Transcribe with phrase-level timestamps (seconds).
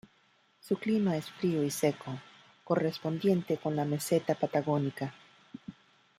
[0.61, 2.19] Su clima es frío y seco,
[2.63, 5.13] correspondiente con la meseta patagónica.